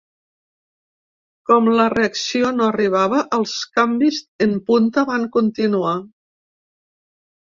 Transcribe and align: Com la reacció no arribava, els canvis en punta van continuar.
Com 1.49 1.67
la 1.79 1.83
reacció 1.93 2.49
no 2.61 2.69
arribava, 2.69 3.19
els 3.37 3.53
canvis 3.79 4.21
en 4.47 4.57
punta 4.71 5.03
van 5.11 5.27
continuar. 5.39 5.95